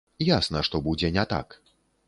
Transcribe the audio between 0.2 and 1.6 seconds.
Ясна, што будзе не так.